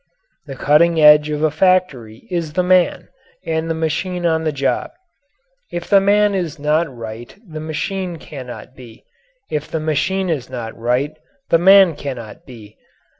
The 0.47 0.55
cutting 0.55 0.99
edge 0.99 1.29
of 1.29 1.43
a 1.43 1.51
factory 1.51 2.27
is 2.31 2.53
the 2.53 2.63
man 2.63 3.09
and 3.45 3.69
the 3.69 3.75
machine 3.75 4.25
on 4.25 4.45
the 4.45 4.51
job. 4.51 4.89
If 5.71 5.87
the 5.87 6.01
man 6.01 6.33
is 6.33 6.57
not 6.57 6.87
right 6.91 7.37
the 7.47 7.59
machine 7.59 8.17
cannot 8.17 8.75
be; 8.75 9.03
if 9.51 9.69
the 9.69 9.79
machine 9.79 10.31
is 10.31 10.49
not 10.49 10.75
right 10.75 11.15
the 11.49 11.59
man 11.59 11.95
cannot 11.95 12.47
be. 12.47 12.77